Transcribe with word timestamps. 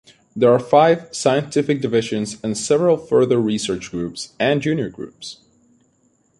There 0.35 0.51
are 0.51 0.57
five 0.57 1.15
scientific 1.15 1.79
divisions 1.79 2.37
and 2.43 2.57
several 2.57 2.97
further 2.97 3.37
research 3.39 3.91
groups 3.91 4.33
and 4.39 4.59
junior 4.59 4.89
groups. 4.89 5.41